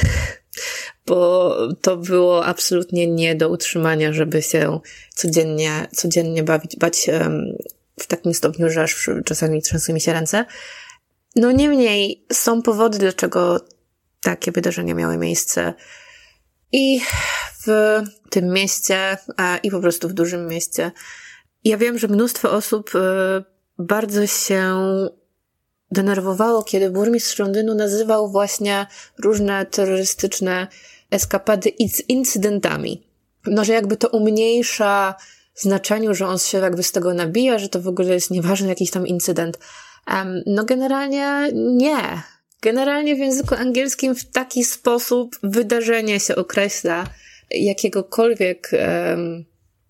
[1.06, 4.80] Bo to było absolutnie nie do utrzymania, żeby się
[5.16, 7.10] codziennie, codziennie bawić, bać
[8.00, 10.46] w takim stopniu, że aż czasami trzęsły mi się ręce.
[11.36, 13.60] No niemniej są powody, dlaczego
[14.24, 15.74] takie wydarzenia miały miejsce
[16.72, 17.02] i
[17.66, 19.18] w tym mieście,
[19.64, 20.92] i po prostu w dużym mieście.
[21.64, 23.44] Ja wiem, że mnóstwo osób e,
[23.80, 24.86] bardzo się
[25.92, 28.88] denerwowało, kiedy burmistrz Londynu nazywał właśnie
[29.20, 30.68] różne terrorystyczne
[31.14, 31.70] eskapady
[32.08, 33.04] incydentami.
[33.46, 35.16] No, że jakby to umniejsza
[35.56, 38.92] znaczeniu, że on się jakby z tego nabija, że to w ogóle jest nieważny jakiś
[38.92, 39.60] tam incydent.
[40.08, 42.22] Um, no generalnie nie.
[42.62, 47.08] Generalnie w języku angielskim w taki sposób wydarzenie się określa
[47.52, 49.46] jakiegokolwiek um,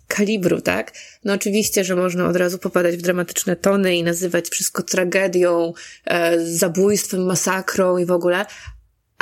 [0.08, 0.92] kalibru, tak?
[1.24, 5.74] No oczywiście, że można od razu popadać w dramatyczne tony i nazywać wszystko tragedią,
[6.06, 8.46] e, zabójstwem, masakrą i w ogóle,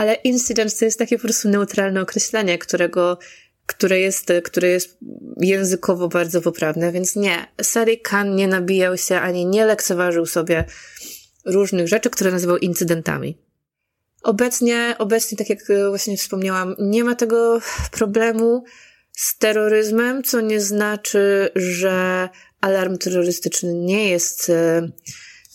[0.02, 3.18] ale incident to jest takie po prostu neutralne określenie, którego
[3.66, 4.98] które jest, które jest
[5.38, 10.66] językowo bardzo poprawne, więc nie, Sadiq Khan nie nabijał się ani nie lekceważył sobie
[11.46, 13.38] różnych rzeczy, które nazywał incydentami.
[14.24, 15.60] Obecnie, obecnie, tak jak
[15.90, 17.62] właśnie wspomniałam, nie ma tego
[17.92, 18.64] problemu
[19.12, 22.30] z terroryzmem, co nie znaczy, że
[22.62, 24.92] alarm terrorystyczny nie jest e,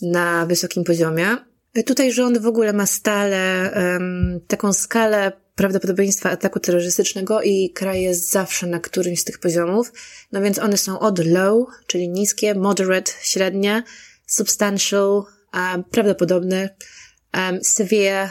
[0.02, 1.37] na wysokim poziomie.
[1.82, 8.30] Tutaj rząd w ogóle ma stale um, taką skalę prawdopodobieństwa ataku terrorystycznego i kraj jest
[8.30, 9.92] zawsze na którymś z tych poziomów.
[10.32, 13.82] No więc one są od low, czyli niskie, moderate, średnie,
[14.26, 15.22] substantial,
[15.54, 16.76] um, prawdopodobne,
[17.34, 18.30] um, severe,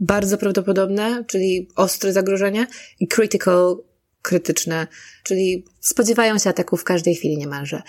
[0.00, 2.66] bardzo prawdopodobne, czyli ostre zagrożenie
[3.00, 3.76] i critical,
[4.22, 4.86] krytyczne,
[5.22, 7.82] czyli spodziewają się ataków w każdej chwili niemalże.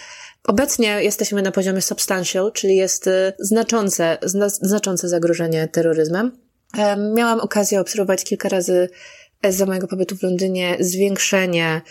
[0.43, 6.32] Obecnie jesteśmy na poziomie substantial, czyli jest y, znaczące, zna, znaczące zagrożenie terroryzmem.
[7.15, 8.89] Miałam okazję obserwować kilka razy
[9.50, 11.82] za mojego pobytu w Londynie zwiększenie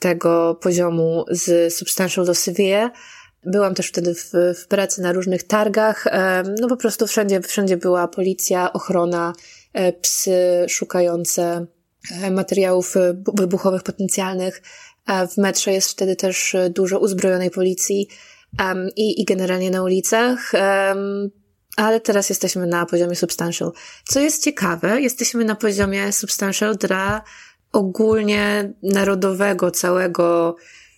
[0.00, 2.90] tego poziomu z substantial do severe.
[3.44, 6.06] Byłam też wtedy w, w pracy na różnych targach.
[6.60, 9.32] No po prostu wszędzie, wszędzie była policja, ochrona,
[9.72, 11.66] e, psy szukające
[12.30, 14.62] materiałów e, wybuchowych potencjalnych.
[15.08, 18.08] W metrze jest wtedy też dużo uzbrojonej policji
[18.96, 20.52] i, i generalnie na ulicach
[21.76, 23.72] ale teraz jesteśmy na poziomie substantial.
[24.04, 27.22] Co jest ciekawe, jesteśmy na poziomie substantial dla
[27.72, 30.56] ogólnie narodowego całego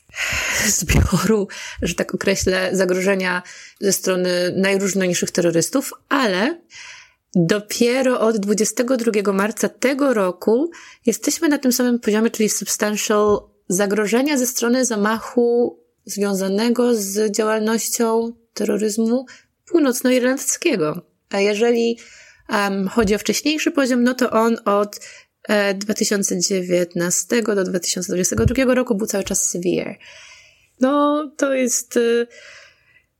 [0.78, 1.48] zbioru,
[1.82, 3.42] że tak określę, zagrożenia
[3.80, 6.60] ze strony najróżniejszych terrorystów, ale
[7.34, 10.70] dopiero od 22 marca tego roku
[11.06, 19.26] jesteśmy na tym samym poziomie, czyli substantial zagrożenia ze strony zamachu związanego z działalnością terroryzmu
[19.66, 21.02] północnoirlandzkiego.
[21.30, 21.98] A jeżeli
[22.48, 25.00] um, chodzi o wcześniejszy poziom, no to on od
[25.48, 29.94] e, 2019 do 2022 roku był cały czas severe.
[30.80, 31.96] No, to jest...
[31.96, 32.26] E,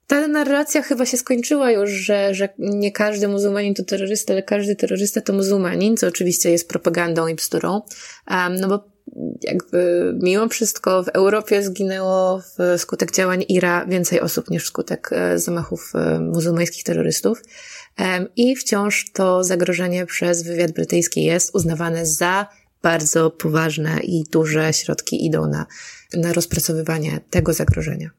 [0.07, 4.77] ta narracja chyba się skończyła już, że, że nie każdy muzułmanin to terrorysta, ale każdy
[4.77, 7.83] terrorysta to muzułmanin, co oczywiście jest propagandą i bzdurą.
[8.31, 8.95] Um, no bo
[9.43, 12.43] jakby mimo wszystko w Europie zginęło
[12.79, 17.43] wskutek działań IRA więcej osób niż wskutek e, zamachów e, muzułmańskich terrorystów.
[18.37, 22.47] I wciąż to zagrożenie przez wywiad brytyjski jest uznawane za
[22.83, 25.67] bardzo poważne i duże środki idą na,
[26.14, 28.11] na rozpracowywanie tego zagrożenia.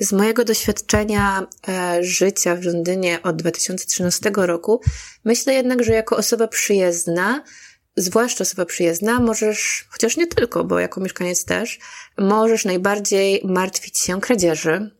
[0.00, 4.80] Z mojego doświadczenia e, życia w Londynie od 2013 roku,
[5.24, 7.44] myślę jednak, że jako osoba przyjezdna,
[7.96, 11.78] zwłaszcza osoba przyjezdna, możesz, chociaż nie tylko, bo jako mieszkaniec też,
[12.18, 14.90] możesz najbardziej martwić się kradzieży,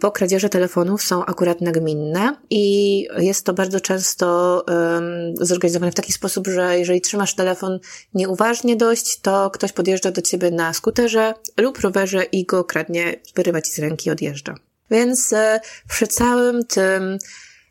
[0.00, 4.64] bo kradzieże telefonów są akurat nagminne i jest to bardzo często
[5.40, 7.78] zorganizowane w taki sposób, że jeżeli trzymasz telefon
[8.14, 13.62] nieuważnie dość, to ktoś podjeżdża do ciebie na skuterze lub rowerze i go kradnie, wyrywa
[13.62, 14.54] ci z ręki i odjeżdża.
[14.90, 17.18] Więc e, przy całym tym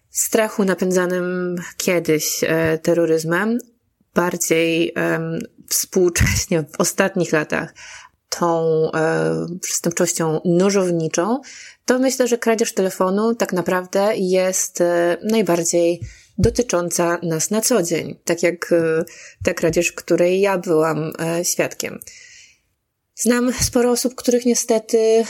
[0.10, 3.58] strachu napędzanym kiedyś e, terroryzmem,
[4.16, 4.94] bardziej
[5.70, 7.74] współcześnie w ostatnich latach
[8.30, 11.42] tą e, przestępczością nożowniczą,
[11.86, 16.02] to myślę, że kradzież telefonu tak naprawdę jest e, najbardziej
[16.38, 19.04] dotycząca nas na co dzień, tak jak e,
[19.44, 22.00] ta kradzież, której ja byłam e, świadkiem.
[23.16, 25.26] Znam sporo osób, których niestety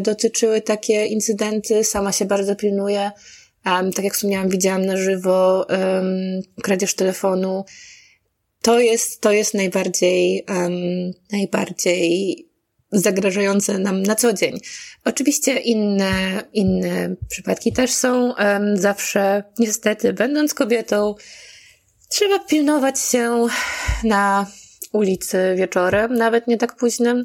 [0.00, 3.10] dotyczyły takie incydenty, sama się bardzo pilnuję.
[3.64, 5.66] tak jak wspomniałam, widziałam na żywo
[6.62, 7.64] kradzież telefonu
[8.62, 10.44] to jest, to jest najbardziej,
[11.32, 12.48] najbardziej
[12.92, 14.60] zagrażające nam na co dzień.
[15.04, 18.34] Oczywiście inne, inne przypadki też są.
[18.74, 21.14] Zawsze, niestety, będąc kobietą,
[22.08, 23.46] trzeba pilnować się
[24.04, 24.46] na
[24.92, 27.22] ulicy wieczorem, nawet nie tak późnym.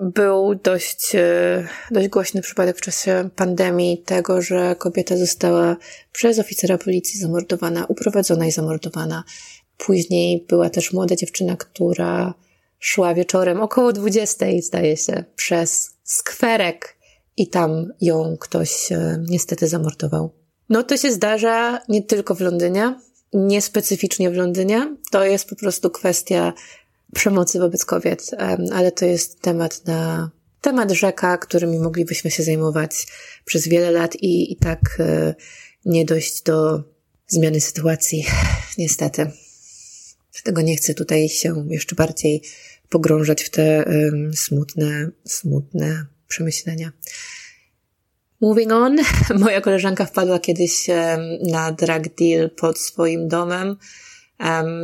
[0.00, 5.76] Był dość, e, dość głośny przypadek w czasie pandemii tego, że kobieta została
[6.12, 9.24] przez oficera policji zamordowana, uprowadzona i zamordowana
[9.76, 12.34] Później była też młoda dziewczyna, która
[12.78, 16.96] szła wieczorem około 20, zdaje się, przez skwerek
[17.36, 20.30] i tam ją ktoś e, niestety zamordował.
[20.68, 23.00] No to się zdarza nie tylko w Londynie,
[23.32, 24.96] nie specyficznie w Londynie.
[25.10, 26.52] To jest po prostu kwestia
[27.14, 28.30] przemocy wobec kobiet,
[28.72, 33.06] ale to jest temat na temat rzeka, którymi moglibyśmy się zajmować
[33.44, 35.34] przez wiele lat i, i tak e,
[35.84, 36.82] nie dojść do
[37.28, 38.26] zmiany sytuacji,
[38.78, 39.30] niestety.
[40.36, 42.42] Dlatego nie chcę tutaj się jeszcze bardziej
[42.88, 43.84] pogrążać w te
[44.34, 46.92] smutne, smutne przemyślenia.
[48.40, 48.96] Moving on,
[49.44, 50.86] moja koleżanka wpadła kiedyś
[51.48, 53.76] na drug deal pod swoim domem.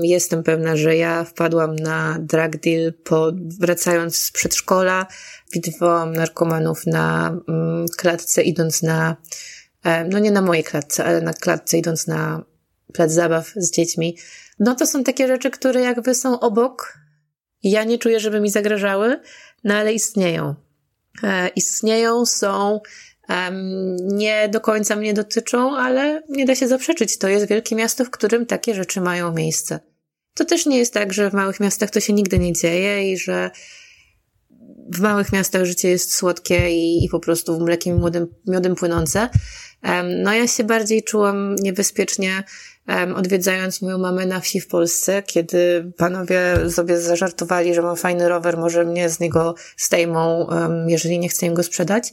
[0.03, 5.07] Jestem pewna, że ja wpadłam na drug deal po, wracając z przedszkola.
[5.53, 9.17] Widywałam narkomanów na um, klatce idąc na,
[10.11, 12.45] no nie na mojej klatce, ale na klatce idąc na
[12.93, 14.17] plac zabaw z dziećmi.
[14.59, 16.99] No to są takie rzeczy, które jakby są obok.
[17.63, 19.21] Ja nie czuję, żeby mi zagrażały,
[19.65, 20.55] no ale istnieją.
[21.23, 22.81] E, istnieją, są,
[24.01, 27.19] nie do końca mnie dotyczą, ale nie da się zaprzeczyć.
[27.19, 29.81] To jest wielkie miasto, w którym takie rzeczy mają miejsce.
[30.35, 33.19] To też nie jest tak, że w małych miastach to się nigdy nie dzieje i
[33.19, 33.51] że
[34.95, 38.01] w małych miastach życie jest słodkie i, i po prostu mlekiem i
[38.51, 39.29] miodem, płynące.
[40.23, 42.45] No ja się bardziej czułam niebezpiecznie
[43.17, 48.59] odwiedzając moją mamę na wsi w Polsce, kiedy panowie sobie zażartowali, że mam fajny rower,
[48.59, 50.47] może mnie z niego zdejmą,
[50.87, 52.13] jeżeli nie chcę im go sprzedać.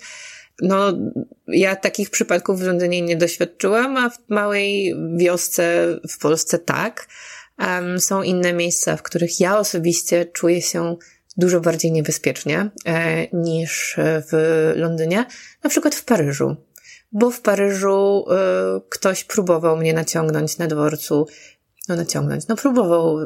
[0.61, 0.93] No,
[1.47, 7.07] ja takich przypadków w Londynie nie doświadczyłam, a w małej wiosce w Polsce tak.
[7.97, 10.95] Są inne miejsca, w których ja osobiście czuję się
[11.37, 15.25] dużo bardziej niebezpiecznie e, niż w Londynie,
[15.63, 16.55] na przykład w Paryżu
[17.11, 18.25] bo w Paryżu
[18.77, 21.27] y, ktoś próbował mnie naciągnąć na dworcu.
[21.89, 23.17] No naciągnąć, no próbował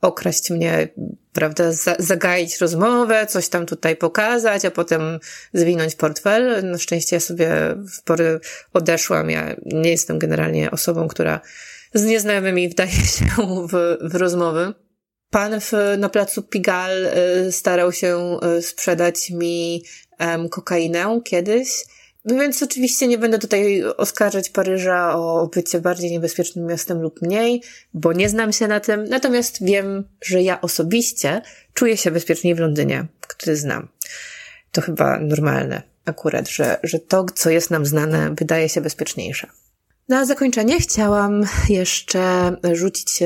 [0.00, 0.88] okraść mnie,
[1.32, 5.18] prawda, za, zagaić rozmowę, coś tam tutaj pokazać, a potem
[5.52, 6.70] zwinąć portfel.
[6.70, 7.50] Na szczęście ja sobie
[7.98, 8.40] w pory
[8.72, 9.30] odeszłam.
[9.30, 11.40] Ja nie jestem generalnie osobą, która
[11.94, 13.26] z nieznajomymi wdaje się
[13.72, 14.74] w, w rozmowy.
[15.30, 19.84] Pan w, na placu Pigal y, starał się y, sprzedać mi
[20.50, 21.68] kokainę kiedyś.
[22.24, 27.62] No więc oczywiście nie będę tutaj oskarżać Paryża o bycie bardziej niebezpiecznym miastem lub mniej,
[27.94, 29.04] bo nie znam się na tym.
[29.04, 31.42] Natomiast wiem, że ja osobiście
[31.74, 33.88] czuję się bezpieczniej w Londynie, który znam.
[34.72, 39.46] To chyba normalne akurat, że, że to, co jest nam znane, wydaje się bezpieczniejsze.
[40.08, 43.22] Na zakończenie chciałam jeszcze rzucić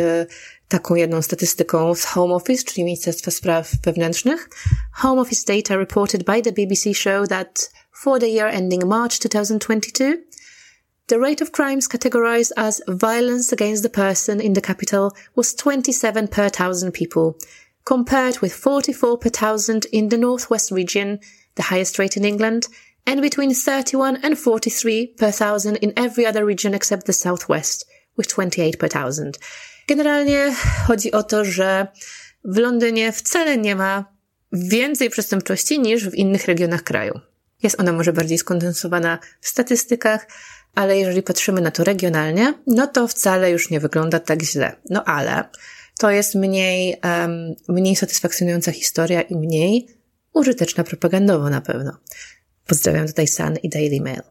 [0.68, 4.48] taką jedną statystyką z Home Office, czyli Ministerstwa Spraw Wewnętrznych.
[4.92, 10.22] Home Office data reported by the BBC show that for the year ending March 2022,
[11.08, 16.28] the rate of crimes categorized as violence against the person in the capital was 27
[16.28, 17.38] per thousand people,
[17.86, 21.20] compared with 44 per thousand in the Northwest region,
[21.54, 22.68] the highest rate in England,
[23.06, 27.86] and between 31 and 43 per thousand in every other region except the Southwest,
[28.16, 29.38] with 28 per thousand.
[29.88, 30.54] Generalnie
[30.86, 31.86] chodzi o to, że
[32.44, 34.04] w Londynie wcale nie ma
[34.52, 37.20] więcej przestępczości niż w innych regionach kraju.
[37.62, 40.26] Jest ona może bardziej skondensowana w statystykach,
[40.74, 44.76] ale jeżeli patrzymy na to regionalnie, no to wcale już nie wygląda tak źle.
[44.90, 45.44] No ale
[45.98, 49.88] to jest mniej, um, mniej satysfakcjonująca historia i mniej
[50.32, 51.96] użyteczna propagandowo na pewno.
[52.66, 54.22] Pozdrawiam tutaj Sun i Daily Mail.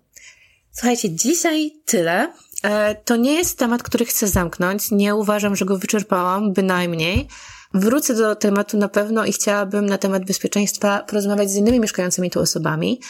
[0.72, 2.34] Słuchajcie, dzisiaj tyle.
[2.64, 4.92] E, to nie jest temat, który chcę zamknąć.
[4.92, 7.28] Nie uważam, że go wyczerpałam, bynajmniej.
[7.76, 12.40] Wrócę do tematu na pewno i chciałabym na temat bezpieczeństwa porozmawiać z innymi mieszkającymi tu
[12.40, 13.02] osobami,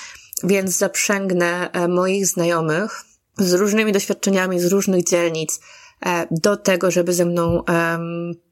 [0.43, 3.03] więc zaprzęgnę e, moich znajomych
[3.37, 5.59] z różnymi doświadczeniami z różnych dzielnic
[6.05, 7.63] e, do tego, żeby ze mną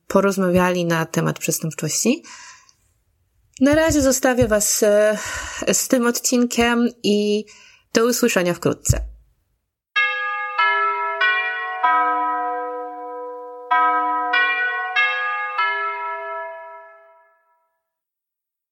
[0.07, 2.23] porozmawiali na temat przestępczości.
[3.61, 4.83] Na razie zostawię Was
[5.73, 7.45] z tym odcinkiem i
[7.93, 9.12] do usłyszenia wkrótce.